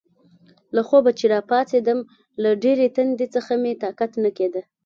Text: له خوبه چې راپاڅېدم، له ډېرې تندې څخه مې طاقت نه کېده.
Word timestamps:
له 0.75 0.81
خوبه 0.87 1.11
چې 1.19 1.25
راپاڅېدم، 1.33 1.99
له 2.43 2.49
ډېرې 2.63 2.87
تندې 2.95 3.27
څخه 3.35 3.51
مې 3.61 3.73
طاقت 3.83 4.11
نه 4.23 4.29
کېده. 4.37 4.61